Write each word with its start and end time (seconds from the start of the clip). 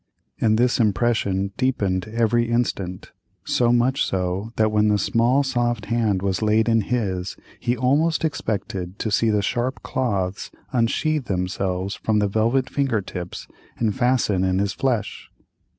And 0.39 0.57
this 0.57 0.79
impression 0.79 1.51
deepened 1.57 2.07
every 2.07 2.49
instant, 2.49 3.11
so 3.45 3.71
much 3.71 4.03
so, 4.03 4.49
that 4.55 4.71
when 4.71 4.87
the 4.87 4.97
small 4.97 5.43
soft 5.43 5.85
hand 5.85 6.23
was 6.23 6.41
laid 6.41 6.67
in 6.67 6.81
his, 6.81 7.37
he 7.59 7.77
almost 7.77 8.25
expected 8.25 8.97
to 8.97 9.11
see 9.11 9.29
the 9.29 9.43
sharp 9.43 9.83
claws 9.83 10.49
unsheathe 10.71 11.25
themselves 11.25 11.93
from 11.93 12.17
the 12.17 12.27
velvet 12.27 12.67
finger 12.67 13.01
tips 13.01 13.47
and 13.77 13.95
fasten 13.95 14.43
in 14.43 14.57
his 14.57 14.73
flesh. 14.73 15.29